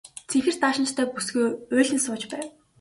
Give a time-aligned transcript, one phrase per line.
[0.29, 2.45] Цэнхэр даашинзтай бүсгүй уйлан сууж байв.